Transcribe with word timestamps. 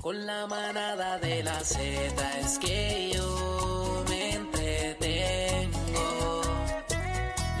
Con 0.00 0.24
la 0.26 0.46
manada 0.46 1.18
de 1.18 1.42
la 1.42 1.58
Z 1.58 2.38
es 2.38 2.58
que 2.60 3.10
yo 3.12 4.04
me 4.08 4.34
entretengo. 4.34 6.00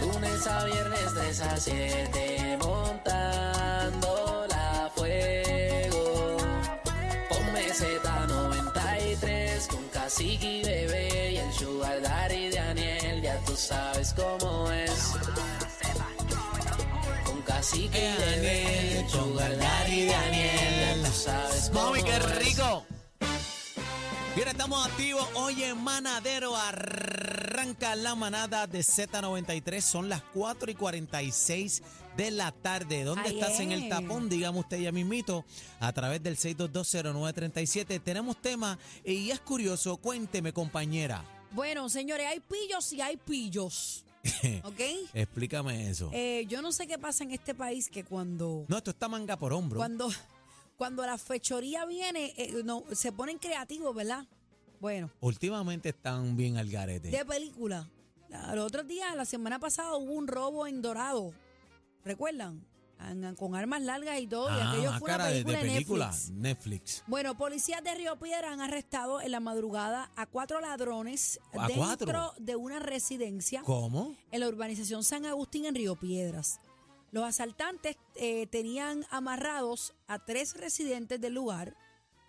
Lunes 0.00 0.46
a 0.46 0.64
viernes 0.66 1.14
3 1.14 1.40
a 1.40 1.56
7 1.56 2.58
montando 2.62 4.46
la 4.48 4.88
fuego. 4.94 6.36
Ponme 7.28 7.72
Z93 7.72 9.66
con 9.66 9.88
cacique 9.88 10.58
y 10.58 10.62
bebé 10.62 11.32
y 11.32 11.36
el 11.38 11.52
sugar 11.52 12.00
daddy 12.00 12.50
de 12.50 12.58
Aniel, 12.60 13.20
ya 13.20 13.36
tú 13.40 13.56
sabes 13.56 14.14
cómo 14.14 14.70
es. 14.70 15.12
Con 17.24 17.42
cacique 17.42 17.98
y 17.98 18.16
bebé, 18.22 19.00
el 19.00 19.08
sugar 19.08 19.58
daddy 19.58 20.02
de 20.02 20.14
Aniel, 20.14 20.77
sabes 21.18 21.70
Mami, 21.72 22.02
qué 22.02 22.18
rico. 22.18 22.84
Mira, 24.36 24.52
estamos 24.52 24.86
activos. 24.86 25.26
Hoy 25.34 25.64
en 25.64 25.82
Manadero 25.82 26.54
arranca 26.56 27.96
la 27.96 28.14
manada 28.14 28.66
de 28.68 28.80
Z93. 28.80 29.80
Son 29.80 30.08
las 30.08 30.22
4 30.32 30.70
y 30.70 30.74
46 30.74 31.82
de 32.16 32.30
la 32.30 32.52
tarde. 32.52 33.02
¿Dónde 33.02 33.30
Ay, 33.30 33.34
estás 33.40 33.58
en 33.58 33.72
el 33.72 33.88
tapón? 33.88 34.28
Dígame 34.28 34.60
usted 34.60 34.78
ya 34.78 34.92
mismito 34.92 35.44
a 35.80 35.92
través 35.92 36.22
del 36.22 36.36
6220937. 36.36 38.00
Tenemos 38.00 38.40
tema 38.40 38.78
y 39.04 39.30
es 39.30 39.40
curioso. 39.40 39.96
Cuénteme, 39.96 40.52
compañera. 40.52 41.24
Bueno, 41.50 41.88
señores, 41.88 42.28
hay 42.28 42.38
pillos 42.40 42.92
y 42.92 43.00
hay 43.00 43.16
pillos. 43.16 44.04
¿Ok? 44.62 44.80
Explícame 45.14 45.90
eso. 45.90 46.10
Eh, 46.12 46.44
yo 46.48 46.62
no 46.62 46.70
sé 46.70 46.86
qué 46.86 46.98
pasa 46.98 47.24
en 47.24 47.32
este 47.32 47.54
país 47.54 47.88
que 47.88 48.04
cuando, 48.04 48.66
No, 48.68 48.76
esto 48.78 48.90
está 48.90 49.08
manga 49.08 49.36
por 49.36 49.52
hombro. 49.52 49.78
cuando, 49.78 50.10
cuando 50.78 51.04
la 51.04 51.18
fechoría 51.18 51.84
viene, 51.84 52.32
eh, 52.38 52.62
no, 52.64 52.84
se 52.92 53.12
ponen 53.12 53.36
creativos, 53.38 53.94
¿verdad? 53.94 54.24
Bueno, 54.80 55.10
Últimamente 55.20 55.88
están 55.90 56.36
bien 56.36 56.56
al 56.56 56.70
garete. 56.70 57.10
de 57.10 57.24
película. 57.26 57.90
La- 58.30 58.54
Los 58.54 58.66
otros 58.66 58.86
días, 58.86 59.14
la 59.16 59.24
semana 59.24 59.58
pasada, 59.58 59.96
hubo 59.96 60.12
un 60.12 60.28
robo 60.28 60.66
en 60.68 60.80
Dorado. 60.80 61.32
¿Recuerdan? 62.04 62.64
An- 63.00 63.34
Con 63.36 63.54
armas 63.54 63.82
largas 63.82 64.20
y 64.20 64.26
todo. 64.26 64.48
y 64.48 64.52
Ah, 64.60 64.70
aquello 64.72 64.92
fue 64.98 65.06
cara 65.08 65.24
una 65.24 65.32
de- 65.32 65.38
de, 65.38 65.44
película, 65.44 65.62
de 65.62 65.72
película. 65.72 66.06
Netflix. 66.06 66.30
Netflix. 66.32 67.04
Bueno, 67.06 67.36
policías 67.36 67.82
de 67.82 67.94
Río 67.94 68.16
Piedra 68.18 68.52
han 68.52 68.60
arrestado 68.60 69.20
en 69.20 69.30
la 69.32 69.40
madrugada 69.40 70.10
a 70.16 70.26
cuatro 70.26 70.60
ladrones 70.60 71.38
¿A 71.52 71.66
dentro 71.68 71.76
cuatro? 71.84 72.34
de 72.38 72.56
una 72.56 72.78
residencia 72.80 73.62
¿Cómo? 73.62 74.16
en 74.32 74.40
la 74.40 74.48
urbanización 74.48 75.04
San 75.04 75.26
Agustín 75.26 75.64
en 75.66 75.74
Río 75.76 75.94
Piedras. 75.96 76.60
Los 77.10 77.24
asaltantes 77.24 77.96
eh, 78.16 78.46
tenían 78.48 79.06
amarrados 79.10 79.94
a 80.06 80.18
tres 80.18 80.54
residentes 80.54 81.20
del 81.20 81.34
lugar. 81.34 81.76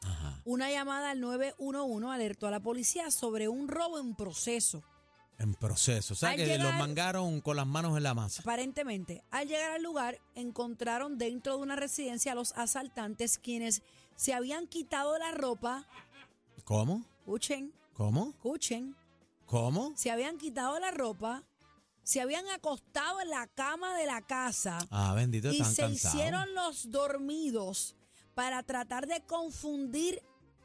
Ajá. 0.03 0.41
Una 0.45 0.71
llamada 0.71 1.11
al 1.11 1.19
911 1.19 2.07
alertó 2.07 2.47
a 2.47 2.51
la 2.51 2.59
policía 2.61 3.11
sobre 3.11 3.47
un 3.49 3.67
robo 3.67 3.99
en 3.99 4.15
proceso. 4.15 4.83
En 5.37 5.53
proceso. 5.53 6.13
O 6.13 6.17
sea 6.17 6.31
Al 6.31 6.35
que 6.37 6.57
los 6.57 6.73
mangaron 6.73 7.39
con 7.41 7.55
las 7.55 7.65
manos 7.67 7.95
en 7.95 8.03
la 8.03 8.13
masa. 8.13 8.41
Aparentemente, 8.41 9.23
al 9.31 9.47
llegar 9.47 9.71
al 9.71 9.83
lugar, 9.83 10.19
encontraron 10.35 11.17
dentro 11.17 11.55
de 11.57 11.63
una 11.63 11.75
residencia 11.77 12.33
a 12.33 12.35
los 12.35 12.51
asaltantes 12.53 13.37
quienes 13.37 13.81
se 14.15 14.33
habían 14.33 14.67
quitado 14.67 15.17
la 15.17 15.31
ropa. 15.31 15.87
¿Cómo? 16.65 17.05
Escuchen, 17.19 17.73
¿Cómo? 17.93 18.29
escuchen. 18.31 18.95
¿Cómo? 19.45 19.93
Se 19.95 20.11
habían 20.11 20.37
quitado 20.37 20.77
la 20.79 20.91
ropa, 20.91 21.43
se 22.09 22.21
habían 22.21 22.49
acostado 22.49 23.21
en 23.21 23.29
la 23.29 23.45
cama 23.45 23.95
de 23.95 24.07
la 24.07 24.21
casa. 24.21 24.79
Ah, 24.89 25.13
bendito, 25.13 25.51
y 25.51 25.63
se 25.63 25.83
cansados. 25.83 26.15
hicieron 26.15 26.55
los 26.55 26.89
dormidos 26.89 27.95
para 28.33 28.63
tratar 28.63 29.05
de 29.05 29.21
confundir 29.27 30.19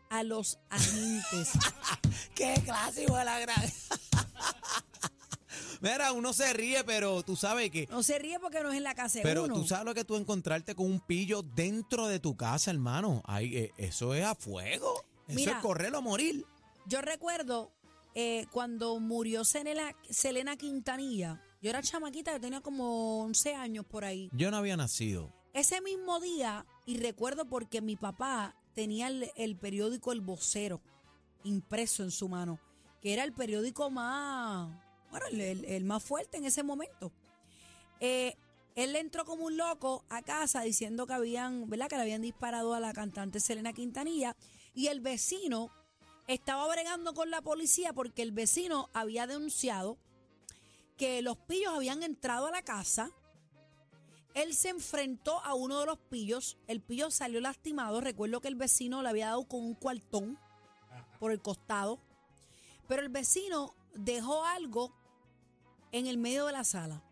a 0.08 0.22
los 0.22 0.58
agentes. 0.70 1.50
¡Qué 2.34 2.54
clásico 2.64 3.14
de 3.14 3.26
la 3.26 3.38
gran! 3.40 3.62
Mira, 5.82 6.12
uno 6.12 6.32
se 6.32 6.50
ríe, 6.54 6.82
pero 6.82 7.22
tú 7.22 7.36
sabes 7.36 7.70
que... 7.70 7.86
No 7.90 8.02
se 8.02 8.18
ríe 8.18 8.40
porque 8.40 8.62
no 8.62 8.70
es 8.70 8.78
en 8.78 8.84
la 8.84 8.94
casa 8.94 9.18
de 9.18 9.22
Pero 9.22 9.44
uno. 9.44 9.54
tú 9.54 9.66
sabes 9.66 9.84
lo 9.84 9.92
que 9.92 10.06
tú 10.06 10.16
encontrarte 10.16 10.74
con 10.74 10.86
un 10.86 11.00
pillo 11.00 11.42
dentro 11.42 12.08
de 12.08 12.20
tu 12.20 12.38
casa, 12.38 12.70
hermano. 12.70 13.20
Ay, 13.26 13.54
eh, 13.54 13.72
eso 13.76 14.14
es 14.14 14.24
a 14.24 14.34
fuego. 14.34 15.04
Eso 15.28 15.36
Mira. 15.36 15.52
es 15.52 15.58
correr 15.58 15.94
o 15.94 16.00
morir. 16.00 16.46
Yo 16.86 17.02
recuerdo 17.02 17.70
eh, 18.14 18.46
cuando 18.52 18.98
murió 19.00 19.44
Selena, 19.44 19.94
Selena 20.10 20.56
Quintanilla. 20.56 21.42
Yo 21.60 21.70
era 21.70 21.82
chamaquita, 21.82 22.32
yo 22.32 22.40
tenía 22.40 22.60
como 22.60 23.22
11 23.22 23.54
años 23.54 23.84
por 23.86 24.04
ahí. 24.04 24.28
Yo 24.32 24.50
no 24.50 24.58
había 24.58 24.76
nacido. 24.76 25.32
Ese 25.52 25.80
mismo 25.80 26.20
día, 26.20 26.66
y 26.86 26.98
recuerdo 26.98 27.46
porque 27.46 27.80
mi 27.80 27.96
papá 27.96 28.54
tenía 28.74 29.06
el, 29.08 29.30
el 29.36 29.56
periódico 29.56 30.12
El 30.12 30.20
Vocero 30.20 30.80
impreso 31.44 32.02
en 32.02 32.10
su 32.10 32.28
mano, 32.28 32.58
que 33.00 33.12
era 33.12 33.22
el 33.24 33.32
periódico 33.32 33.90
más, 33.90 34.68
bueno, 35.10 35.26
el, 35.30 35.40
el- 35.40 35.64
el 35.64 35.84
más 35.84 36.02
fuerte 36.02 36.36
en 36.38 36.44
ese 36.44 36.62
momento. 36.62 37.12
Eh, 38.00 38.36
él 38.74 38.96
entró 38.96 39.24
como 39.24 39.44
un 39.46 39.56
loco 39.56 40.04
a 40.08 40.22
casa 40.22 40.62
diciendo 40.62 41.06
que 41.06 41.12
habían, 41.12 41.68
¿verdad? 41.70 41.88
Que 41.88 41.96
le 41.96 42.02
habían 42.02 42.22
disparado 42.22 42.74
a 42.74 42.80
la 42.80 42.92
cantante 42.92 43.38
Selena 43.40 43.72
Quintanilla 43.72 44.34
y 44.74 44.88
el 44.88 45.00
vecino 45.00 45.70
estaba 46.26 46.66
bregando 46.68 47.14
con 47.14 47.30
la 47.30 47.42
policía 47.42 47.92
porque 47.92 48.22
el 48.22 48.32
vecino 48.32 48.88
había 48.92 49.26
denunciado 49.26 49.98
que 50.96 51.22
los 51.22 51.36
pillos 51.36 51.74
habían 51.74 52.02
entrado 52.02 52.46
a 52.46 52.50
la 52.50 52.62
casa. 52.62 53.10
Él 54.34 54.54
se 54.54 54.70
enfrentó 54.70 55.40
a 55.40 55.54
uno 55.54 55.80
de 55.80 55.86
los 55.86 55.98
pillos. 55.98 56.56
El 56.66 56.80
pillo 56.80 57.10
salió 57.10 57.40
lastimado. 57.40 58.00
Recuerdo 58.00 58.40
que 58.40 58.48
el 58.48 58.56
vecino 58.56 59.02
le 59.02 59.08
había 59.08 59.26
dado 59.26 59.46
con 59.46 59.62
un 59.62 59.74
cuartón 59.74 60.38
por 61.18 61.32
el 61.32 61.40
costado. 61.40 62.00
Pero 62.88 63.02
el 63.02 63.08
vecino 63.08 63.74
dejó 63.94 64.44
algo 64.44 64.92
en 65.92 66.06
el 66.06 66.18
medio 66.18 66.46
de 66.46 66.52
la 66.52 66.64
sala. 66.64 67.02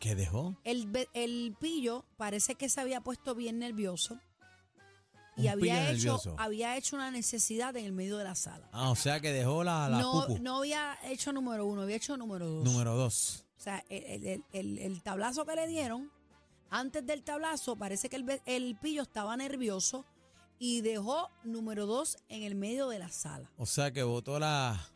¿Qué 0.00 0.14
dejó? 0.14 0.56
El, 0.64 1.08
el 1.14 1.56
pillo 1.58 2.04
parece 2.16 2.56
que 2.56 2.68
se 2.68 2.80
había 2.80 3.00
puesto 3.00 3.34
bien 3.34 3.58
nervioso. 3.58 4.20
Y 5.36 5.42
Un 5.42 5.48
había 5.48 5.82
hecho, 5.90 5.92
nervioso. 5.92 6.36
había 6.38 6.76
hecho 6.76 6.94
una 6.96 7.10
necesidad 7.10 7.76
en 7.76 7.84
el 7.86 7.92
medio 7.92 8.18
de 8.18 8.24
la 8.24 8.34
sala. 8.36 8.68
Ah, 8.72 8.90
o 8.90 8.96
sea 8.96 9.18
que 9.20 9.32
dejó 9.32 9.64
la, 9.64 9.88
la 9.88 9.98
no, 9.98 10.26
pupu. 10.26 10.38
no 10.42 10.58
había 10.58 10.96
hecho 11.04 11.32
número 11.32 11.66
uno, 11.66 11.82
había 11.82 11.96
hecho 11.96 12.16
número 12.16 12.46
dos. 12.48 12.64
Número 12.64 12.94
dos. 12.94 13.44
O 13.58 13.60
sea, 13.60 13.82
el, 13.88 14.24
el- 14.26 14.44
el- 14.52 14.78
el 14.78 15.02
tablazo 15.02 15.44
que 15.44 15.54
le 15.56 15.66
dieron, 15.66 16.10
antes 16.70 17.04
del 17.06 17.22
tablazo, 17.24 17.76
parece 17.76 18.08
que 18.08 18.16
el, 18.16 18.42
el 18.46 18.76
pillo 18.76 19.02
estaba 19.02 19.36
nervioso 19.36 20.04
y 20.58 20.82
dejó 20.82 21.30
número 21.42 21.86
dos 21.86 22.16
en 22.28 22.42
el 22.44 22.54
medio 22.54 22.88
de 22.88 22.98
la 23.00 23.08
sala. 23.08 23.50
O 23.56 23.66
sea 23.66 23.90
que 23.92 24.02
botó 24.04 24.38
la... 24.38 24.88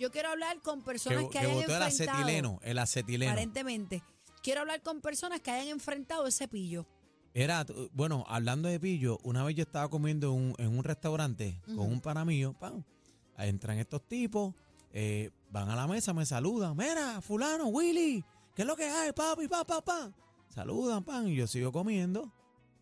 Yo 0.00 0.10
quiero 0.10 0.30
hablar 0.30 0.60
con 0.62 0.80
Que, 0.80 0.84
personas 0.84 1.24
que, 1.24 1.30
que 1.30 1.38
hayan 1.38 1.54
botó 1.54 1.76
el 1.76 1.82
enfrentado, 1.82 2.18
acetileno. 2.18 2.58
El 2.62 2.78
acetileno. 2.78 3.30
aparentemente, 3.30 4.02
quiero 4.42 4.62
hablar 4.62 4.82
con 4.82 5.00
personas 5.00 5.40
que 5.40 5.50
hayan 5.52 5.68
enfrentado 5.68 6.26
ese 6.26 6.48
pillo. 6.48 6.86
Era, 7.34 7.64
bueno, 7.92 8.24
hablando 8.28 8.68
de 8.68 8.78
pillo, 8.78 9.18
una 9.22 9.42
vez 9.42 9.56
yo 9.56 9.62
estaba 9.62 9.88
comiendo 9.88 10.28
en 10.28 10.34
un, 10.34 10.54
en 10.58 10.76
un 10.76 10.84
restaurante 10.84 11.58
con 11.64 11.90
un 11.90 12.00
pana 12.00 12.26
mío, 12.26 12.54
pam, 12.58 12.82
entran 13.38 13.78
estos 13.78 14.06
tipos, 14.06 14.54
eh, 14.92 15.30
van 15.50 15.70
a 15.70 15.76
la 15.76 15.86
mesa, 15.86 16.12
me 16.12 16.26
saludan, 16.26 16.76
mira, 16.76 17.22
fulano, 17.22 17.68
Willy, 17.68 18.22
¿qué 18.54 18.62
es 18.62 18.68
lo 18.68 18.76
que 18.76 18.84
hay, 18.84 19.12
papi, 19.12 19.48
pa, 19.48 19.64
pa, 19.64 19.80
pa? 19.80 20.12
Saludan, 20.48 21.04
pan, 21.04 21.28
y 21.28 21.34
yo 21.34 21.46
sigo 21.46 21.72
comiendo. 21.72 22.30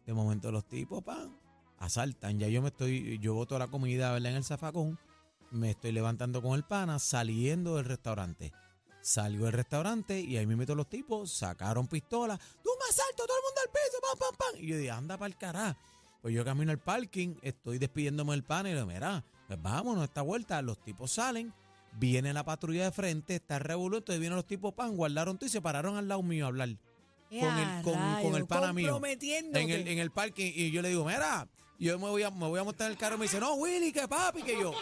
De 0.05 0.13
momento 0.13 0.51
los 0.51 0.67
tipos, 0.67 1.05
pan, 1.05 1.37
asaltan, 1.79 2.41
ya 2.41 2.49
yo 2.49 2.61
me 2.61 2.69
estoy, 2.69 3.21
yo 3.21 3.35
boto 3.35 3.57
la 3.57 3.69
comida, 3.69 4.13
¿verdad? 4.13 4.33
En 4.33 4.39
el 4.39 4.45
zafacón, 4.45 4.99
me 5.53 5.71
estoy 5.71 5.93
levantando 5.93 6.43
con 6.43 6.55
el 6.55 6.65
pana, 6.65 6.99
saliendo 6.99 7.77
del 7.77 7.85
restaurante. 7.85 8.53
Salgo 9.03 9.45
del 9.47 9.55
restaurante 9.55 10.21
y 10.21 10.37
ahí 10.37 10.47
me 10.47 10.57
meto 10.57 10.75
los 10.75 10.89
tipos, 10.89 11.33
sacaron 11.33 11.87
pistolas, 11.87 12.39
tú 12.63 12.71
me 12.79 12.89
asalto, 12.91 13.25
todo 13.27 13.37
el 13.37 13.43
mundo 13.45 13.61
al 13.65 13.71
piso, 13.71 13.99
pam, 14.03 14.19
pam, 14.19 14.37
pam. 14.37 14.63
Y 14.63 14.67
yo 14.69 14.77
dije, 14.77 14.91
anda 14.91 15.17
para 15.17 15.29
el 15.29 15.37
carajo. 15.39 15.79
Pues 16.23 16.35
yo 16.35 16.45
camino 16.45 16.71
al 16.71 16.79
parking, 16.79 17.37
estoy 17.41 17.79
despidiéndome 17.79 18.33
del 18.33 18.45
pana 18.45 18.69
y 18.69 18.73
le 18.75 18.81
digo, 18.81 18.93
mira, 18.93 19.25
pues 19.49 19.61
vámonos, 19.63 20.05
esta 20.05 20.21
vuelta. 20.21 20.61
Los 20.61 20.79
tipos 20.85 21.13
salen, 21.13 21.55
viene 21.93 22.35
la 22.35 22.45
patrulla 22.45 22.85
de 22.85 22.91
frente, 22.93 23.37
está 23.37 23.59
revoluto, 23.59 23.99
entonces 23.99 24.21
vienen 24.21 24.37
los 24.37 24.47
tipos, 24.47 24.75
pan, 24.75 24.95
guardaron 24.97 25.39
todo 25.39 25.47
y 25.47 25.51
se 25.51 25.63
pararon 25.63 25.97
al 25.97 26.07
lado 26.07 26.23
mío 26.23 26.45
a 26.45 26.49
hablar. 26.49 26.69
Con 27.31 27.59
el- 27.59 27.83
con- 27.83 27.95
con 28.23 28.35
el 28.37 28.47
pana 28.47 28.73
mío. 28.75 28.89
En 29.61 29.71
el, 29.71 29.89
en 29.89 29.99
el 29.99 30.11
parking 30.11 30.53
y 30.55 30.71
yo 30.73 30.83
le 30.83 30.91
digo, 30.91 31.07
mira, 31.07 31.49
yo 31.79 31.99
me 31.99 32.09
voy 32.11 32.23
a, 32.23 32.31
me 32.31 32.47
voy 32.49 32.61
a 32.61 32.65
montar 32.65 32.89
en 32.89 32.93
el 32.93 32.99
carro 32.99 33.15
y 33.15 33.19
me 33.21 33.25
dice, 33.25 33.41
no, 33.41 33.55
Willy, 33.55 33.91
que 33.93 34.07
papi, 34.07 34.43
que 34.43 34.61
yo. 34.61 34.75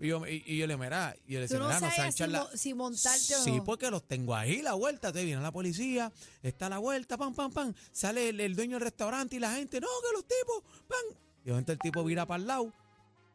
Y 0.00 0.08
yo, 0.08 0.26
y, 0.26 0.42
y 0.46 0.56
yo 0.56 0.66
le 0.66 0.76
mira, 0.78 1.14
y 1.26 1.34
yo 1.34 1.40
le 1.40 1.46
Tú 1.46 1.54
decía, 1.54 1.58
no 1.58 1.66
mira, 1.66 1.80
no 1.80 1.94
sabes 1.94 2.14
si, 2.14 2.18
charla- 2.22 2.40
mo- 2.40 2.56
si 2.56 2.74
montarte 2.74 3.36
o 3.36 3.44
Sí, 3.44 3.52
no. 3.58 3.64
porque 3.64 3.90
los 3.90 4.08
tengo 4.08 4.34
ahí, 4.34 4.62
la 4.62 4.72
vuelta. 4.72 5.12
Te 5.12 5.24
viene 5.24 5.42
la 5.42 5.52
policía, 5.52 6.10
está 6.42 6.68
la 6.70 6.78
vuelta, 6.78 7.16
pam, 7.18 7.34
pam, 7.34 7.52
pam. 7.52 7.74
Sale 7.92 8.30
el, 8.30 8.40
el 8.40 8.56
dueño 8.56 8.76
del 8.76 8.82
restaurante 8.84 9.36
y 9.36 9.38
la 9.38 9.52
gente, 9.54 9.78
no, 9.80 9.86
que 10.02 10.12
los 10.14 10.24
tipos, 10.26 10.62
pam. 10.88 11.16
Y 11.42 11.44
de 11.46 11.50
momento 11.52 11.72
el 11.72 11.78
tipo 11.78 12.02
vira 12.02 12.24
para 12.26 12.40
el 12.40 12.46
lado 12.46 12.72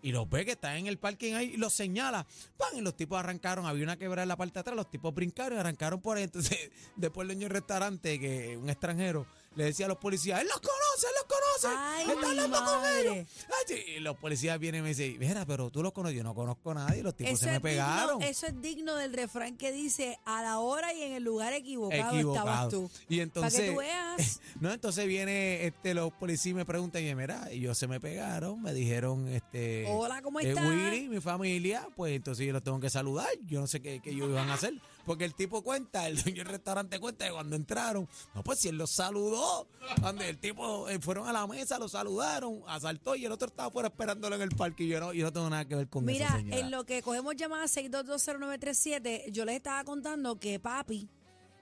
y 0.02 0.12
los 0.12 0.30
ve 0.30 0.46
que 0.46 0.52
están 0.52 0.76
en 0.78 0.88
el 0.88 0.98
parking 1.00 1.34
ahí 1.34 1.52
y 1.54 1.58
los 1.58 1.74
señala. 1.74 2.26
¡Pam! 2.58 2.78
Y 2.78 2.82
los 2.82 2.96
tipos 2.96 3.18
arrancaron, 3.18 3.66
había 3.66 3.84
una 3.84 3.98
quebrada 3.98 4.24
en 4.24 4.30
la 4.30 4.36
parte 4.38 4.54
de 4.56 4.60
atrás, 4.62 4.76
los 4.76 4.90
tipos 4.90 5.14
brincaron 5.14 5.58
y 5.58 5.60
arrancaron 5.62 6.02
por 6.02 6.18
ahí. 6.18 6.24
Entonces, 6.24 6.72
después 6.96 7.24
el 7.24 7.28
dueño 7.30 7.48
del 7.48 7.52
restaurante, 7.58 8.20
que 8.20 8.58
un 8.58 8.70
extranjero, 8.70 9.26
le 9.56 9.66
decía 9.66 9.86
a 9.86 9.90
los 9.90 9.98
policías, 9.98 10.42
él 10.42 10.48
los 10.48 10.60
conoce, 10.60 11.08
él 11.08 11.14
los 11.18 11.26
conoce, 11.26 11.78
Ay, 11.78 12.10
está 12.12 12.30
hablando 12.30 12.58
con 12.64 12.86
ellos. 12.98 13.28
Ay, 13.48 13.64
sí, 13.68 13.84
Y 13.96 14.00
los 14.00 14.18
policías 14.18 14.60
vienen 14.60 14.80
y 14.80 14.84
me 14.84 14.90
dicen, 14.90 15.18
mira, 15.20 15.46
pero 15.46 15.70
tú 15.70 15.82
los 15.82 15.94
conoces, 15.94 16.18
yo 16.18 16.24
no 16.24 16.36
conozco 16.36 16.72
a 16.72 16.76
nadie, 16.76 17.04
los 17.04 17.16
tipos 17.16 17.40
se 17.40 17.52
me 17.52 17.60
pegaron. 17.60 18.20
Digno, 18.20 18.32
eso 18.32 18.48
es 18.48 18.62
digno 18.62 18.96
del 18.96 19.14
refrán 19.14 19.58
que 19.58 19.72
dice 19.72 20.20
a 20.26 20.42
la 20.42 20.60
hora 20.60 20.94
y 20.94 21.04
en 21.04 21.14
el 21.14 21.24
lugar 21.24 21.54
equivocado, 21.54 22.00
estabas 22.00 22.16
Equivocado. 22.16 22.70
tú. 22.70 22.92
Y 23.08 23.16
Para 23.16 23.24
entonces, 23.24 23.62
que 23.62 23.72
tú 23.72 23.78
veas. 23.78 24.42
no, 24.60 24.72
entonces 24.72 25.08
viene 25.08 25.66
este 25.66 25.94
los 25.94 26.12
policías 26.14 26.52
y 26.52 26.54
me 26.54 26.66
preguntan, 26.66 27.04
y 27.04 27.16
mira, 27.16 27.50
ellos 27.50 27.78
se 27.78 27.88
me 27.88 28.00
pegaron, 28.00 28.62
me 28.62 28.74
dijeron, 28.74 29.28
este, 29.30 29.86
Hola, 29.88 30.22
¿cómo 30.22 30.40
eh, 30.40 30.50
estás? 30.50 30.66
Willy, 30.66 31.08
mi 31.08 31.22
familia, 31.22 31.88
pues 31.96 32.16
entonces 32.16 32.46
yo 32.46 32.54
los 32.54 32.64
tengo 32.64 32.80
que 32.80 32.90
saludar. 32.90 33.30
Yo 33.46 33.60
no 33.60 33.68
sé 33.68 33.82
qué, 33.82 34.02
qué 34.02 34.12
ellos 34.12 34.30
iban 34.30 34.50
a 34.50 34.56
hacer. 34.56 34.74
Porque 35.06 35.24
el 35.26 35.36
tipo 35.36 35.62
cuenta, 35.64 36.08
el 36.08 36.22
dueño 36.22 36.44
del 36.44 36.52
restaurante 36.54 37.00
cuenta 37.00 37.26
que 37.28 37.32
cuando 37.32 37.56
entraron, 37.56 38.10
no, 38.34 38.44
pues 38.44 38.60
si 38.60 38.70
él 38.70 38.78
los 38.78 38.90
saludó, 38.92 39.68
cuando 40.02 40.24
el 40.24 40.38
tipo 40.40 40.90
eh, 40.90 41.00
fueron 41.00 41.28
a 41.28 41.32
la 41.34 41.46
mesa, 41.46 41.78
lo 41.78 41.88
saludaron, 41.88 42.64
asaltó 42.68 43.16
y 43.16 43.26
el 43.26 43.32
otro 43.32 43.48
estaba 43.48 43.70
fuera 43.70 43.90
esperándolo 43.90 44.36
en 44.36 44.42
el 44.42 44.50
parque 44.50 44.84
y 44.84 44.88
yo 44.88 45.00
no, 45.00 45.14
yo 45.14 45.26
no 45.26 45.32
tengo 45.34 45.50
nada 45.50 45.66
que 45.66 45.76
ver 45.76 45.88
con 45.88 46.06
Mira, 46.06 46.26
eso, 46.28 46.36
señora. 46.38 46.58
en 46.60 46.72
lo 46.72 46.86
que 46.86 47.02
cogemos 47.04 47.36
llamadas 47.36 47.76
6220937, 47.78 49.32
yo 49.32 49.46
les 49.46 49.56
estaba 49.58 49.84
contando 49.84 50.40
que 50.40 50.60
papi 50.60 51.08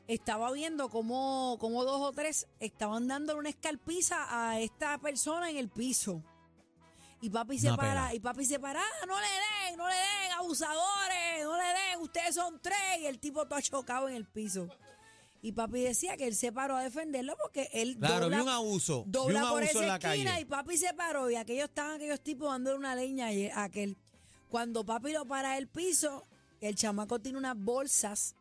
estaba 0.08 0.52
viendo 0.52 0.90
cómo, 0.90 1.58
cómo 1.60 1.84
dos 1.86 2.02
o 2.02 2.12
tres 2.12 2.48
estaban 2.60 3.08
dándole 3.08 3.40
una 3.40 3.50
escalpiza 3.50 4.26
a 4.30 4.60
esta 4.60 4.98
persona 4.98 5.50
en 5.50 5.58
el 5.58 5.70
piso. 5.70 6.22
Y 7.22 7.30
papi 7.30 7.58
se 7.58 7.68
Una 7.68 7.78
para, 7.78 8.14
y 8.14 8.20
papi 8.20 8.44
se 8.44 8.60
para, 8.60 8.82
"Ah, 8.82 9.06
no 9.08 9.16
le 9.18 9.26
den, 9.28 9.78
no 9.78 9.88
le 9.88 9.94
den, 9.96 10.04
den, 10.30 10.32
ustedes 12.04 12.36
son 12.36 12.60
tres. 12.62 12.78
Y 13.02 13.06
el 13.06 13.20
tipo 13.20 13.46
todo 13.48 13.60
chocado 13.62 14.08
en 14.10 14.16
el 14.16 14.26
piso. 14.26 14.68
Y 15.42 15.52
papi 15.52 15.82
decía 15.82 16.16
que 16.16 16.26
él 16.26 16.36
se 16.36 16.54
paró 16.54 16.78
a 16.78 16.84
defenderlo 16.84 17.36
porque 17.42 17.70
él 17.74 17.98
Claro, 17.98 18.22
dobla, 18.26 18.38
vi 18.38 18.44
un 18.44 18.50
abuso, 18.50 19.04
vi 19.04 19.08
un 19.08 19.12
dobla 19.12 19.42
por 19.42 19.62
abuso 19.64 19.64
esa 19.72 19.82
en 19.82 19.88
la 19.88 19.96
esquina 19.96 20.32
calle. 20.32 20.42
y 20.42 20.46
papi 20.46 20.78
se 20.78 20.94
paró 20.94 21.30
y 21.30 21.36
aquellos 21.36 21.66
estaban 21.68 21.96
aquellos 21.96 22.22
tipos 22.22 22.50
dándole 22.50 22.78
una 22.78 22.96
leña 22.96 23.28
a 23.54 23.64
aquel. 23.66 23.98
Cuando 24.50 24.86
papi 24.86 25.12
lo 25.12 25.26
para 25.26 25.58
el 25.58 25.68
piso, 25.68 26.26
el 26.62 26.76
chamaco 26.76 27.20
tiene 27.20 27.38
unas 27.38 27.58
bolsas 27.58 28.36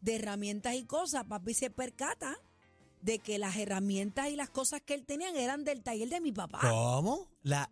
de 0.00 0.14
herramientas 0.16 0.76
y 0.76 0.84
cosas, 0.84 1.24
papi 1.24 1.54
se 1.54 1.70
percata 1.70 2.38
de 3.00 3.18
que 3.18 3.38
las 3.38 3.56
herramientas 3.56 4.28
y 4.28 4.36
las 4.36 4.50
cosas 4.50 4.82
que 4.82 4.94
él 4.94 5.04
tenía 5.06 5.30
eran 5.30 5.64
del 5.64 5.82
taller 5.82 6.08
de 6.08 6.20
mi 6.20 6.30
papá. 6.30 6.60
¿Cómo? 6.60 7.28
La, 7.42 7.68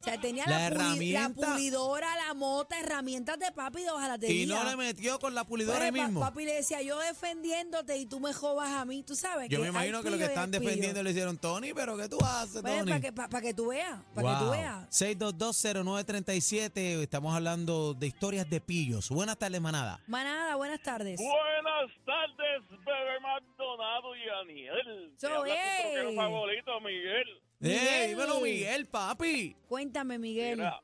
O 0.00 0.04
sea, 0.04 0.16
tenía 0.20 0.46
La 0.46 0.70
la, 0.70 0.76
puli- 0.94 1.12
la 1.12 1.28
pulidora, 1.30 2.06
la 2.24 2.32
mota, 2.32 2.78
herramientas 2.78 3.36
de 3.38 3.50
papi 3.50 3.82
de 3.82 3.90
hojalatería. 3.90 4.44
y 4.44 4.46
no 4.46 4.62
le 4.62 4.76
metió 4.76 5.18
con 5.18 5.34
la 5.34 5.42
pulidora 5.42 5.78
Pues, 5.78 5.86
ahí 5.92 6.00
mismo. 6.02 6.20
Papi 6.20 6.44
le 6.44 6.54
decía, 6.54 6.80
yo 6.82 7.00
defendiéndote 7.00 7.96
y 7.96 8.06
tú 8.06 8.20
me 8.20 8.32
jobas 8.32 8.68
a 8.70 8.84
mí, 8.84 9.02
tú 9.02 9.16
sabes. 9.16 9.48
Yo 9.48 9.58
me 9.58 9.66
imagino 9.68 10.00
que 10.04 10.10
lo 10.10 10.16
que 10.16 10.26
están 10.26 10.52
defendiendo 10.52 11.02
le 11.02 11.10
hicieron, 11.10 11.36
Tony, 11.36 11.74
pero 11.74 11.96
¿qué 11.96 12.08
tú 12.08 12.16
haces, 12.24 12.62
Pues, 12.62 12.78
Tony? 12.78 12.90
para 12.92 13.00
que, 13.00 13.12
pa- 13.12 13.28
pa' 13.28 13.40
que 13.40 13.52
tú 13.54 13.70
veas, 13.70 13.98
para 14.14 14.28
que 14.30 14.36
tú 14.38 14.44
Wow. 14.44 14.52
veas. 14.52 14.86
6220937, 14.90 17.02
estamos 17.02 17.34
hablando 17.34 17.92
de 17.94 18.06
historias 18.06 18.48
de 18.48 18.60
pillos. 18.60 19.08
Buenas 19.10 19.36
tardes, 19.36 19.60
manada. 19.60 19.98
Manada, 20.06 20.54
buenas 20.54 20.80
tardes. 20.80 21.18
Buenas 21.20 21.90
tardes, 22.06 22.62
bebé 22.70 23.18
Maldonado 23.20 24.14
y 24.14 24.28
Aniel. 24.42 25.12
Te 25.18 25.26
So, 25.26 25.34
habla 25.34 25.54
tu 25.54 25.60
ey. 25.60 25.82
troquero 25.92 26.14
favorito, 26.14 26.80
Miguel. 26.82 27.26
¡Ey, 27.60 27.68
Miguel. 27.70 28.08
dímelo, 28.10 28.40
Miguel, 28.40 28.86
papi! 28.86 29.56
Cuéntame, 29.68 30.18
Miguel. 30.18 30.58
Mira, 30.58 30.80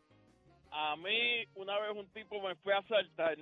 a 0.72 0.96
mí 0.96 1.44
una 1.54 1.78
vez 1.78 1.92
un 1.94 2.08
tipo 2.12 2.40
me 2.42 2.54
fue 2.56 2.74
a 2.74 2.78
asaltar 2.78 3.38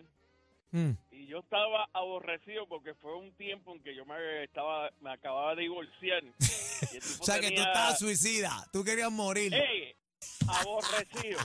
Mm. 0.75 0.93
y 1.11 1.27
yo 1.27 1.41
estaba 1.41 1.87
aborrecido 1.93 2.67
porque 2.67 2.95
fue 2.95 3.15
un 3.15 3.31
tiempo 3.37 3.75
en 3.75 3.83
que 3.83 3.95
yo 3.95 4.07
me 4.07 4.45
estaba 4.45 4.91
me 5.03 5.11
acababa 5.13 5.55
de 5.55 5.63
divorciar. 5.63 6.23
O 7.21 7.25
sea, 7.25 7.39
que 7.41 7.51
tú 7.53 7.61
estabas 7.61 7.99
suicida. 7.99 8.51
Tú 8.73 8.83
querías 8.83 9.13
morir. 9.13 9.53
¡Ey! 9.55 9.95
Aborrecido. 10.49 11.39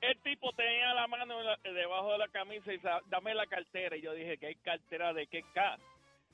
El 0.00 0.18
tipo 0.22 0.52
tenía 0.52 0.94
la 0.94 1.06
mano 1.06 1.34
debajo 1.64 2.12
de 2.12 2.18
la 2.18 2.28
camisa 2.28 2.72
y 2.72 2.76
dice, 2.76 2.88
dame 3.08 3.34
la 3.34 3.46
cartera. 3.46 3.96
Y 3.96 4.02
yo 4.02 4.12
dije, 4.14 4.38
¿qué 4.38 4.56
cartera 4.62 5.12
de 5.12 5.26
qué 5.26 5.42
K? 5.52 5.78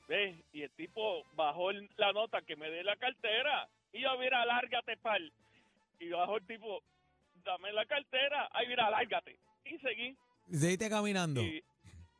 ¿Ves? 0.07 0.35
Y 0.53 0.61
el 0.61 0.69
tipo 0.71 1.23
bajó 1.35 1.71
la 1.97 2.13
nota 2.13 2.41
que 2.41 2.55
me 2.55 2.69
dé 2.69 2.83
la 2.83 2.95
cartera. 2.95 3.67
Y 3.93 4.01
yo, 4.01 4.17
mira, 4.17 4.45
lárgate, 4.45 4.97
pal. 4.97 5.31
Y 5.99 6.09
bajó 6.09 6.37
el 6.37 6.45
tipo, 6.45 6.81
dame 7.45 7.71
la 7.71 7.85
cartera. 7.85 8.49
Ay, 8.51 8.67
mira, 8.67 8.89
lárgate. 8.89 9.37
Y 9.65 9.77
seguí. 9.77 10.17
Seguiste 10.51 10.89
caminando. 10.89 11.41
Y, 11.41 11.63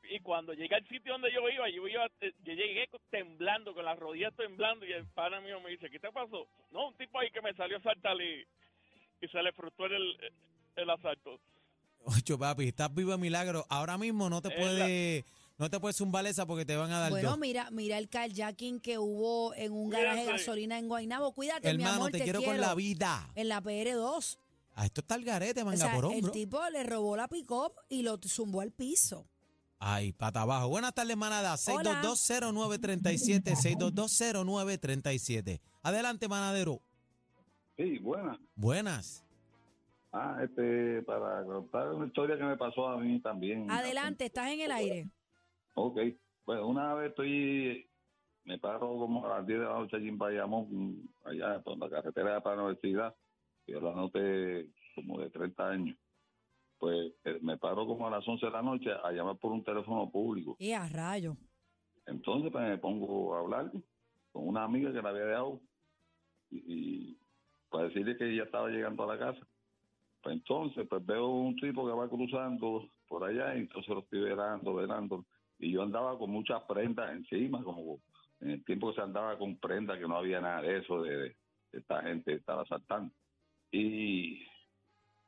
y 0.10 0.20
cuando 0.20 0.54
llegué 0.54 0.76
al 0.76 0.88
sitio 0.88 1.14
donde 1.14 1.34
yo 1.34 1.50
iba, 1.50 1.70
yo 1.70 1.88
iba, 1.88 2.06
eh, 2.22 2.32
yo 2.44 2.54
llegué 2.54 2.88
temblando, 3.10 3.74
con 3.74 3.84
las 3.86 3.98
rodillas 3.98 4.34
temblando, 4.36 4.86
y 4.86 4.94
el 4.94 5.06
pana 5.08 5.42
mío 5.42 5.60
me 5.62 5.72
dice, 5.72 5.90
¿qué 5.90 6.00
te 6.00 6.12
pasó? 6.12 6.48
No, 6.72 6.88
un 6.90 6.94
tipo 6.96 7.20
ahí 7.20 7.32
que 7.32 7.42
me 7.42 7.54
salió 7.54 7.78
a 7.78 7.82
saltar 7.82 8.16
y, 8.22 8.46
y 9.22 9.28
se 9.28 9.42
le 9.42 9.52
frustró 9.54 9.88
el, 9.88 10.32
el 10.76 10.90
asalto. 10.90 11.40
Ocho, 12.06 12.38
papi, 12.38 12.68
estás 12.68 12.94
vivo 12.94 13.12
de 13.12 13.18
milagro. 13.18 13.66
Ahora 13.70 13.98
mismo 13.98 14.30
no 14.30 14.42
te 14.42 14.50
Es 14.50 14.56
puede, 14.56 15.24
no 15.58 15.70
te 15.70 15.80
puedes 15.80 15.98
zumbar 15.98 16.26
esa 16.26 16.46
porque 16.46 16.66
te 16.66 16.76
van 16.76 16.92
a 16.92 17.00
dar 17.00 17.12
Bueno, 17.12 17.32
dos. 17.32 17.40
mira, 17.40 17.70
mira 17.72 17.98
el 17.98 18.10
carjacking 18.10 18.80
que 18.80 18.98
hubo 18.98 19.54
en 19.56 19.72
un 19.72 19.90
garaje 19.90 20.26
de 20.26 20.32
gasolina 20.32 20.80
en 20.80 20.88
Guaynabo. 20.88 21.34
Cuídate, 21.34 21.68
mi 21.74 21.84
Hermano, 21.84 21.96
amor, 21.96 22.12
te, 22.12 22.22
quiero, 22.22 22.42
con 22.42 22.60
la 22.60 22.74
vida. 22.76 23.30
En 23.36 23.50
la 23.50 23.62
PR2. 23.62 24.38
Ah, 24.76 24.86
esto 24.86 25.02
está 25.02 25.16
el 25.16 25.24
garete, 25.24 25.62
O 25.62 25.66
manga 25.66 25.78
sea, 25.78 25.94
por 25.94 26.06
el 26.06 26.12
hombro. 26.12 26.32
tipo 26.32 26.60
le 26.72 26.84
robó 26.84 27.16
la 27.16 27.28
pick-up 27.28 27.74
y 27.90 28.02
lo 28.02 28.18
zumbó 28.26 28.62
al 28.62 28.72
piso. 28.72 29.28
Ay, 29.78 30.14
pata 30.14 30.42
abajo. 30.42 30.70
Buenas 30.70 30.94
tardes, 30.94 31.16
manada. 31.16 31.56
Hola. 31.68 32.02
6220937, 32.02 33.56
6220937. 33.56 35.62
Adelante, 35.84 36.28
manadero. 36.28 36.82
Sí, 37.78 38.00
buena. 38.00 38.40
Buenas. 38.56 39.24
Ah, 40.12 40.38
este, 40.44 41.02
para 41.04 41.44
contar 41.44 41.94
una 41.94 42.08
historia 42.08 42.38
que 42.38 42.44
me 42.44 42.56
pasó 42.56 42.88
a 42.88 42.98
mí 42.98 43.20
también. 43.22 43.70
Adelante, 43.70 44.26
estás 44.26 44.48
en 44.50 44.62
el 44.62 44.72
aire. 44.72 45.10
Ok. 45.76 46.00
Bueno, 46.46 46.68
una 46.68 46.94
vez 46.94 47.10
estoy, 47.10 47.90
me 48.44 48.60
paro 48.60 48.80
como 48.80 49.26
a 49.26 49.38
las 49.38 49.48
10 49.48 49.60
de 49.60 49.66
la 49.66 49.74
noche 49.74 49.96
allí 49.96 50.10
en 50.10 50.18
Bayamón, 50.18 51.10
allá 51.24 51.62
por 51.62 51.78
la 51.78 51.90
carretera 51.90 52.42
para 52.42 52.58
la 52.58 52.64
universidad. 52.64 53.16
Yo 53.66 53.80
la 53.80 53.94
noté 53.94 54.68
como 54.96 55.20
de 55.20 55.30
30 55.30 55.70
años. 55.70 55.98
Pues 56.78 57.14
eh, 57.24 57.40
me 57.42 57.58
paro 57.58 57.88
como 57.88 58.08
a 58.08 58.12
las 58.12 58.28
11 58.28 58.46
de 58.46 58.52
la 58.52 58.62
noche 58.62 58.90
a 58.92 59.12
llamar 59.12 59.38
por 59.38 59.54
un 59.54 59.64
teléfono 59.64 60.10
público. 60.10 60.58
Y 60.60 60.74
a 60.74 60.88
rayo. 60.90 61.38
Entonces 62.06 62.52
pues, 62.52 62.64
me 62.68 62.78
pongo 62.78 63.36
a 63.36 63.40
hablar 63.40 63.72
con 64.34 64.48
una 64.48 64.64
amiga 64.66 64.92
que 64.92 65.02
la 65.02 65.10
había 65.10 65.26
dejado 65.26 65.62
y, 66.50 66.58
y 66.58 67.18
para 67.70 67.86
decirle 67.86 68.18
que 68.18 68.36
ya 68.36 68.44
estaba 68.44 68.68
llegando 68.68 69.04
a 69.04 69.16
la 69.16 69.20
casa. 69.20 69.48
Pues 70.22 70.36
entonces 70.36 70.86
pues 70.90 71.06
veo 71.06 71.28
un 71.28 71.56
tipo 71.56 71.86
que 71.86 71.94
va 71.94 72.10
cruzando 72.10 72.90
por 73.08 73.24
allá 73.24 73.56
y 73.56 73.60
entonces 73.60 73.90
lo 73.90 74.00
estoy 74.00 74.22
velando, 74.22 74.74
velando. 74.74 75.26
Y 75.64 75.72
yo 75.72 75.84
andaba 75.84 76.18
con 76.18 76.30
muchas 76.30 76.62
prendas 76.64 77.12
encima, 77.12 77.64
como 77.64 78.02
en 78.42 78.52
el 78.52 78.66
tiempo 78.66 78.90
que 78.90 78.96
se 78.96 79.02
andaba 79.02 79.38
con 79.38 79.58
prendas, 79.58 79.98
que 79.98 80.08
no 80.08 80.18
había 80.18 80.42
nada 80.42 80.62
de 80.62 80.80
eso, 80.80 81.02
de, 81.02 81.18
de 81.18 81.36
esta 81.72 82.04
gente 82.04 82.34
estaba 82.34 82.66
saltando. 82.66 83.14
Y, 83.72 84.46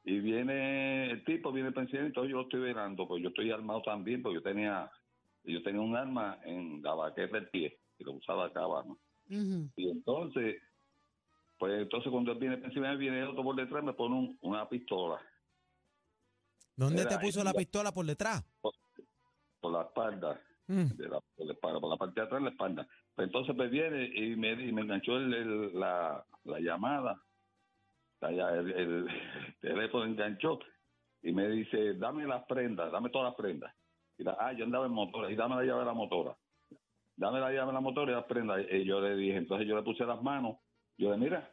y 0.04 0.20
viene 0.20 1.10
el 1.12 1.24
tipo, 1.24 1.52
viene 1.52 1.70
el 1.70 1.74
presidente, 1.74 2.08
entonces 2.08 2.32
yo 2.32 2.38
lo 2.38 2.44
estoy 2.44 2.60
velando, 2.60 3.08
pues 3.08 3.24
yo 3.24 3.30
estoy 3.30 3.50
armado 3.52 3.82
también, 3.82 4.22
porque 4.22 4.36
yo 4.36 4.44
tenía 4.44 4.92
yo 5.48 5.62
tenía 5.62 5.80
un 5.80 5.96
arma 5.96 6.40
en 6.44 6.82
la 6.82 6.96
baqueta 6.96 7.38
del 7.38 7.50
pie 7.50 7.80
y 8.00 8.04
lo 8.04 8.14
usaba 8.14 8.48
acá 8.48 8.64
abajo. 8.64 8.98
Y 9.76 9.90
entonces, 9.92 10.56
pues 11.60 11.82
entonces 11.82 12.12
cuando 12.12 12.32
él 12.32 12.40
viene 12.40 12.58
mí, 12.58 12.98
viene 12.98 13.24
otro 13.24 13.44
por 13.44 13.56
detrás, 13.56 13.84
me 13.84 13.94
pone 13.94 14.16
un- 14.16 14.38
una 14.42 14.68
pistola 14.68 15.22
¿Dónde 16.76 17.04
Era 17.04 17.12
te 17.12 17.20
puso 17.20 17.44
la 17.44 17.54
pistola 17.54 17.94
por 17.94 18.06
detrás? 18.06 18.44
por 18.62 18.74
la 19.72 19.84
espalda, 19.84 20.40
Mm. 20.68 20.96
de 20.98 21.08
la, 21.10 21.20
por, 21.22 21.46
la 21.46 21.54
espalda, 21.54 21.80
por 21.80 21.90
la 21.92 21.98
parte 21.98 22.20
de 22.20 22.26
atrás 22.26 22.42
de 22.42 22.46
la 22.46 22.50
espalda. 22.52 22.88
Pues 23.14 23.28
entonces 23.28 23.56
pues 23.56 23.70
viene 23.70 24.06
y 24.16 24.36
me, 24.36 24.54
y 24.54 24.72
me 24.72 24.82
enganchó 24.82 25.16
el- 25.18 25.32
el- 25.34 25.80
la, 25.80 26.26
la 26.46 26.60
llamada, 26.60 27.22
el, 28.22 28.72
el 28.72 29.08
teléfono 29.62 30.06
enganchó 30.06 30.60
y 31.22 31.32
me 31.32 31.48
dice, 31.50 31.94
dame 31.96 32.26
las 32.26 32.46
prendas, 32.46 32.92
dame 32.92 33.10
todas 33.10 33.28
las 33.30 33.36
prendas. 33.36 33.74
Y 34.18 34.24
la, 34.24 34.38
ah, 34.40 34.54
yo 34.54 34.66
andaba 34.66 34.86
en 34.88 34.92
motora, 34.94 35.30
y 35.32 35.36
dame 35.36 35.56
la 35.56 35.64
llave 35.64 35.80
de 35.82 35.86
la 35.86 35.94
motora. 35.94 36.36
Dame 37.18 37.40
la 37.40 37.52
llave 37.52 37.68
de 37.68 37.74
la 37.74 37.80
motora 37.82 38.12
y 38.12 38.16
las 38.16 38.26
prendas. 38.26 38.66
Y 38.72 38.84
yo 38.86 39.00
le 39.02 39.16
dije, 39.16 39.38
entonces 39.38 39.68
yo 39.68 39.76
le 39.76 39.84
puse 39.84 40.04
las 40.06 40.22
manos, 40.24 40.58
yo 40.98 41.12
le 41.12 41.18
mira, 41.18 41.50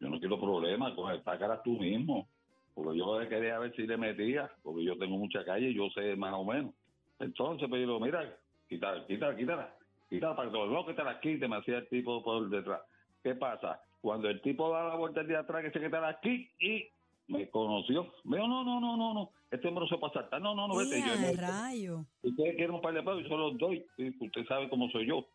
yo 0.00 0.08
no 0.08 0.18
quiero 0.18 0.40
problemas, 0.40 0.94
sácalas 1.24 1.62
tú 1.62 1.72
mismo. 1.78 2.28
Porque 2.74 2.98
yo 2.98 3.18
quería 3.28 3.58
ver 3.58 3.74
si 3.76 3.86
le 3.86 3.96
metía, 3.98 4.50
porque 4.62 4.84
yo 4.84 4.96
tengo 4.96 5.18
mucha 5.18 5.44
calle 5.44 5.68
y 5.70 5.74
yo 5.74 5.90
sé 5.90 6.16
más 6.16 6.32
o 6.34 6.44
menos. 6.44 6.72
Entonces, 7.20 7.68
pues 7.68 7.80
yo 7.82 7.86
digo, 7.86 8.00
mira, 8.00 8.36
quítala, 8.68 9.06
quítala, 9.06 9.36
quítala, 9.36 9.74
quítala 10.08 10.36
para 10.36 10.50
que 10.50 10.56
no 10.56 10.86
que 10.86 10.94
te 10.94 11.04
la 11.04 11.20
quite, 11.20 11.48
me 11.48 11.56
hacía 11.56 11.78
el 11.78 11.88
tipo 11.88 12.22
por 12.22 12.48
detrás. 12.48 12.80
¿Qué 13.22 13.34
pasa? 13.34 13.80
Cuando 14.00 14.28
el 14.28 14.40
tipo 14.40 14.70
da 14.70 14.88
la 14.88 14.96
vuelta 14.96 15.22
de 15.22 15.36
atrás, 15.36 15.62
que 15.62 15.70
se 15.70 15.84
quita 15.84 16.08
aquí 16.08 16.50
y 16.58 16.88
me 17.28 17.48
conoció. 17.50 18.10
Me 18.24 18.38
dijo, 18.38 18.48
no, 18.48 18.64
no, 18.64 18.80
no, 18.80 18.96
no, 18.96 19.14
no, 19.14 19.30
este 19.50 19.68
hombre 19.68 19.84
no 19.84 19.88
se 19.88 19.98
puede 19.98 20.14
saltar. 20.14 20.40
No, 20.40 20.54
no, 20.54 20.66
no, 20.66 20.76
vete. 20.76 21.00
Yo, 21.00 21.14
no, 21.14 21.40
rayo. 21.40 22.04
ustedes 22.22 22.56
quieren 22.56 22.74
un 22.74 22.80
par 22.80 22.94
de 22.94 23.02
pesos, 23.02 23.22
yo 23.22 23.28
se 23.28 23.36
los 23.36 23.58
doy. 23.58 23.86
Usted 24.20 24.46
sabe 24.46 24.68
cómo 24.70 24.88
soy 24.90 25.06
yo. 25.06 25.26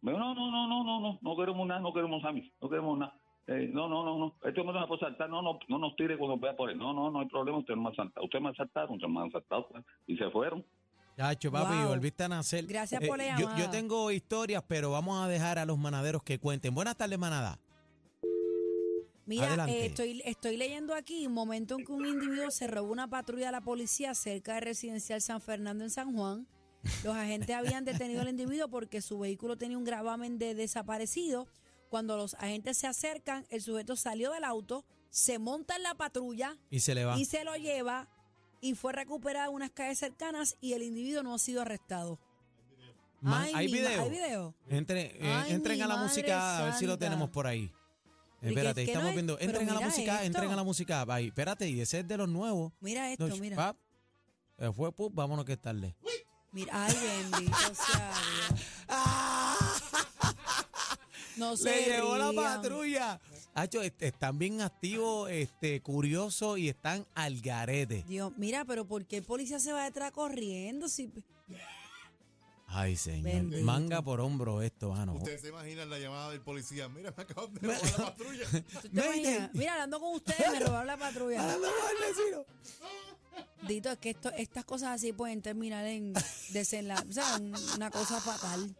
Me 0.00 0.12
dijo, 0.12 0.24
no, 0.24 0.34
no, 0.34 0.50
no, 0.50 0.66
no, 0.66 0.84
no, 0.84 1.00
no, 1.00 1.18
no 1.20 1.36
queremos 1.36 1.66
nada, 1.66 1.80
no 1.80 1.92
queremos 1.92 2.22
mí, 2.32 2.50
no 2.60 2.68
queremos 2.68 2.98
nada. 2.98 3.14
Eh, 3.46 3.70
no, 3.72 3.88
no, 3.88 4.02
no, 4.02 4.18
no, 4.18 4.34
esto 4.42 4.64
me 4.64 4.72
lo 4.72 4.88
por 4.88 4.98
saltar, 4.98 5.28
no, 5.28 5.42
no, 5.42 5.58
no 5.68 5.78
nos 5.78 5.94
tire 5.96 6.16
cuando 6.16 6.38
vea 6.38 6.56
por 6.56 6.70
él. 6.70 6.78
No, 6.78 6.94
no, 6.94 7.10
no 7.10 7.20
hay 7.20 7.26
problema, 7.26 7.58
usted 7.58 7.74
no 7.74 7.82
me 7.82 7.90
ha 7.90 7.94
saltado. 7.94 8.24
Usted 8.24 8.40
me 8.40 8.48
ha 8.48 8.54
saltado, 8.54 8.92
usted 8.92 9.06
me 9.06 9.20
ha 9.20 9.30
saltado. 9.30 9.68
pues, 9.68 9.84
Y 10.06 10.16
se 10.16 10.30
fueron. 10.30 10.64
Chacho, 11.16 11.50
papi, 11.52 11.74
Wow. 11.78 11.88
volviste 11.88 12.24
a 12.24 12.28
nacer. 12.28 12.66
Gracias 12.66 13.00
por 13.06 13.18
la 13.18 13.38
yo, 13.38 13.70
tengo 13.70 14.10
historias, 14.10 14.62
pero 14.66 14.90
vamos 14.90 15.24
a 15.24 15.28
dejar 15.28 15.58
a 15.58 15.64
los 15.64 15.78
manaderos 15.78 16.22
que 16.22 16.38
cuenten. 16.38 16.74
Buenas 16.74 16.96
tardes, 16.96 17.18
manada. 17.18 17.60
Mira, 19.26 19.66
eh, 19.68 19.86
estoy, 19.86 20.20
estoy 20.26 20.56
leyendo 20.58 20.94
aquí 20.94 21.26
un 21.26 21.32
momento 21.32 21.78
en 21.78 21.84
que 21.86 21.92
un 21.92 22.04
individuo 22.04 22.50
se 22.50 22.66
robó 22.66 22.92
una 22.92 23.08
patrulla 23.08 23.46
de 23.46 23.52
la 23.52 23.60
policía 23.62 24.14
cerca 24.14 24.54
de 24.54 24.60
Residencial 24.60 25.22
San 25.22 25.40
Fernando 25.40 25.82
en 25.84 25.90
San 25.90 26.14
Juan. 26.14 26.46
Los 27.02 27.16
agentes 27.16 27.56
habían 27.56 27.84
detenido 27.86 28.20
al 28.20 28.28
individuo 28.28 28.68
porque 28.68 29.00
su 29.00 29.18
vehículo 29.18 29.56
tenía 29.56 29.78
un 29.78 29.84
gravamen 29.84 30.36
de 30.38 30.54
desaparecido. 30.54 31.46
Cuando 31.88 32.16
los 32.18 32.34
agentes 32.34 32.76
se 32.76 32.86
acercan, 32.86 33.46
el 33.48 33.62
sujeto 33.62 33.96
salió 33.96 34.30
del 34.32 34.44
auto, 34.44 34.84
se 35.08 35.38
monta 35.38 35.76
en 35.76 35.84
la 35.84 35.94
patrulla 35.94 36.58
Y 36.68 36.80
se 36.80 36.94
le 36.94 37.04
va. 37.06 37.16
y 37.18 37.24
se 37.24 37.44
lo 37.44 37.54
lleva 37.56 38.08
y 38.64 38.74
fue 38.74 38.94
recuperado 38.94 39.50
en 39.50 39.56
unas 39.56 39.70
calles 39.72 39.98
cercanas 39.98 40.56
y 40.58 40.72
el 40.72 40.82
individuo 40.82 41.22
no 41.22 41.34
ha 41.34 41.38
sido 41.38 41.60
arrestado. 41.60 42.18
Man, 43.20 43.42
Ay, 43.44 43.52
¿Hay 43.54 43.66
mi 43.66 43.72
video? 43.74 44.02
¿Hay 44.02 44.10
video? 44.10 44.54
Entre- 44.70 45.16
eh, 45.20 45.44
entren 45.48 45.82
a 45.82 45.86
la 45.86 45.96
música 45.98 46.58
a 46.60 46.64
ver 46.64 46.74
si 46.74 46.86
lo 46.86 46.96
tenemos 46.98 47.28
por 47.28 47.46
ahí. 47.46 47.70
¿Y 48.40 48.40
qué- 48.40 48.48
Espérate, 48.48 48.82
no 48.84 48.88
estamos 48.88 49.08
hay? 49.08 49.14
viendo. 49.14 49.38
Entren 49.38 49.68
a 49.68 49.74
la 49.74 49.80
música, 49.80 50.14
esto. 50.14 50.24
entren 50.26 50.50
a 50.50 50.56
la 50.56 50.64
música. 50.64 51.04
Ahí, 51.08 51.26
espérate, 51.26 51.68
y 51.68 51.80
ese 51.82 52.00
es 52.00 52.08
de 52.08 52.16
los 52.16 52.28
nuevos. 52.28 52.72
Mira 52.80 53.10
esto, 53.12 53.26
mira. 53.36 53.56
pap. 53.56 53.76
Eh, 54.56 54.72
fue, 54.74 54.90
pup, 54.92 55.12
vámonos 55.14 55.44
que 55.44 55.52
es 55.54 55.60
tarde. 55.60 55.94
Mira, 56.52 56.86
ay, 56.86 56.94
bendito 57.30 57.56
sea 57.74 58.12
Dios. 58.88 58.88
No 61.36 61.56
se 61.56 61.70
Le 61.70 61.86
llegó 61.96 62.16
la 62.16 62.32
patrulla. 62.32 63.20
Hacho, 63.54 63.82
est- 63.82 64.02
están 64.02 64.38
bien 64.38 64.60
activos, 64.60 65.30
este, 65.30 65.80
curiosos 65.80 66.58
y 66.58 66.68
están 66.68 67.06
al 67.14 67.40
garete. 67.40 68.04
Dios, 68.08 68.32
mira, 68.36 68.64
pero 68.64 68.84
¿por 68.84 69.06
qué 69.06 69.18
el 69.18 69.22
policía 69.24 69.60
se 69.60 69.72
va 69.72 69.84
detrás 69.84 70.10
corriendo? 70.12 70.88
Si, 70.88 71.10
Ay, 72.66 72.96
señor. 72.96 73.22
Bendito. 73.22 73.64
Manga 73.64 74.02
por 74.02 74.20
hombro 74.20 74.60
esto, 74.60 74.90
mano. 74.90 75.14
Ustedes 75.14 75.42
se 75.42 75.48
imaginan 75.50 75.88
la 75.88 75.98
llamada 76.00 76.30
del 76.32 76.40
policía. 76.40 76.88
Mira, 76.88 77.14
me 77.16 77.22
acaban 77.22 77.54
de 77.54 77.60
robar 77.68 77.82
la 77.84 77.96
patrulla. 78.06 78.44
¿tú 78.50 78.80
te 78.80 78.88
imaginas? 78.88 79.50
Mira, 79.54 79.72
hablando 79.74 80.00
con 80.00 80.14
ustedes, 80.16 80.50
me 80.50 80.58
robaron 80.58 80.86
la 80.88 80.96
patrulla. 80.96 81.56
Dito, 83.68 83.90
es 83.90 83.98
que 83.98 84.10
esto, 84.10 84.30
estas 84.32 84.64
cosas 84.64 84.90
así 84.90 85.12
pueden 85.12 85.42
terminar 85.42 85.86
en 85.86 86.12
desenlace, 86.52 87.08
o 87.08 87.12
sea, 87.12 87.36
un- 87.36 87.54
una 87.76 87.90
cosa 87.90 88.20
fatal. 88.20 88.74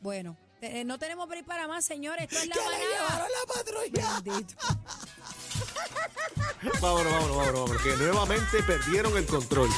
Bueno, 0.00 0.36
eh, 0.60 0.84
no 0.84 0.98
tenemos 0.98 1.28
break 1.28 1.44
para 1.44 1.68
más, 1.68 1.84
señores. 1.84 2.24
Esto 2.24 2.38
es 2.38 2.48
la 2.48 2.56
manada. 2.56 3.28
la 3.28 3.54
patrulla! 3.54 4.20
Bendito. 4.22 4.54
Vámonos, 6.80 7.12
vámonos, 7.12 7.36
vámonos, 7.36 7.52
vámonos, 7.54 7.82
que 7.82 7.96
nuevamente 7.96 8.62
perdieron 8.64 9.16
el 9.16 9.26
control. 9.26 9.68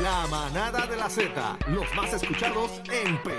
La 0.00 0.26
manada 0.28 0.86
de 0.86 0.96
la 0.96 1.08
Z, 1.10 1.58
los 1.68 1.94
más 1.94 2.12
escuchados 2.12 2.70
en 2.90 3.22
Perú. 3.22 3.36